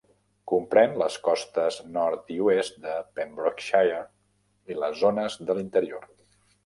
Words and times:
Comprèn 0.51 0.95
les 1.01 1.17
costes 1.27 1.75
nord 1.97 2.33
i 2.35 2.37
oest 2.45 2.79
de 2.87 2.95
Pembrokeshire 3.19 4.01
i 4.75 4.79
les 4.85 4.99
zones 5.03 5.37
de 5.51 5.59
l'interior. 5.61 6.09